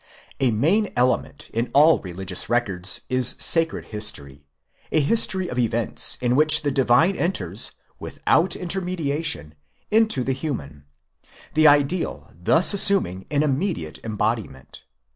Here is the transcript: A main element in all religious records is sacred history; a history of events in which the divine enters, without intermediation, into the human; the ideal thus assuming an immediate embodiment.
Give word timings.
A 0.39 0.49
main 0.49 0.91
element 0.95 1.51
in 1.53 1.69
all 1.75 1.99
religious 1.99 2.49
records 2.49 3.01
is 3.07 3.35
sacred 3.37 3.85
history; 3.85 4.43
a 4.91 4.99
history 4.99 5.47
of 5.47 5.59
events 5.59 6.17
in 6.21 6.35
which 6.35 6.63
the 6.63 6.71
divine 6.71 7.15
enters, 7.15 7.73
without 7.99 8.55
intermediation, 8.55 9.53
into 9.91 10.23
the 10.23 10.33
human; 10.33 10.85
the 11.53 11.67
ideal 11.67 12.33
thus 12.35 12.73
assuming 12.73 13.27
an 13.29 13.43
immediate 13.43 13.99
embodiment. 14.03 14.85